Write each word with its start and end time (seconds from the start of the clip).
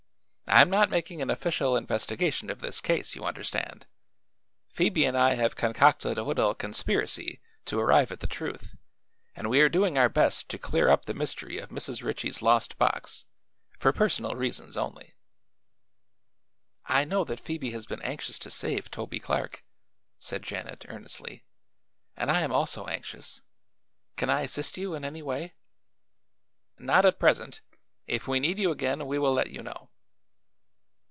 I 0.53 0.59
am 0.61 0.69
not 0.69 0.89
making 0.89 1.21
an 1.21 1.29
official 1.29 1.77
investigation 1.77 2.49
of 2.49 2.59
this 2.59 2.81
case, 2.81 3.15
you 3.15 3.23
understand. 3.23 3.87
Phoebe 4.67 5.05
and 5.05 5.17
I 5.17 5.35
have 5.35 5.55
concocted 5.55 6.17
a 6.17 6.23
little 6.25 6.53
conspiracy 6.53 7.39
to 7.65 7.79
arrive 7.79 8.11
at 8.11 8.19
the 8.19 8.27
truth 8.27 8.75
and 9.33 9.49
we 9.49 9.61
are 9.61 9.69
doing 9.69 9.97
our 9.97 10.09
best 10.09 10.49
to 10.49 10.57
clear 10.59 10.89
up 10.89 11.05
the 11.05 11.13
mystery 11.13 11.57
of 11.57 11.69
Mrs. 11.69 12.03
Ritchie's 12.03 12.41
lost 12.41 12.77
box 12.77 13.27
for 13.79 13.93
personal 13.93 14.35
reasons 14.35 14.75
only." 14.75 15.15
"I 16.85 17.05
know 17.05 17.23
that 17.23 17.39
Phoebe 17.39 17.69
has 17.71 17.85
been 17.85 18.01
anxious 18.01 18.37
to 18.39 18.49
save 18.51 18.91
Toby 18.91 19.21
Clark," 19.21 19.63
said 20.19 20.43
Janet 20.43 20.83
earnestly; 20.89 21.45
"and 22.17 22.29
I 22.29 22.41
am 22.41 22.51
also 22.51 22.87
anxious. 22.87 23.41
Can 24.17 24.29
I 24.29 24.41
assist 24.41 24.77
you 24.77 24.95
in 24.95 25.05
any 25.05 25.21
way?" 25.21 25.53
"Not 26.77 27.05
at 27.05 27.19
present. 27.19 27.61
If 28.05 28.27
we 28.27 28.41
need 28.41 28.59
you 28.59 28.69
again 28.69 29.07
we 29.07 29.17
will 29.17 29.31
let 29.33 29.49
you 29.49 29.63
know." 29.63 29.87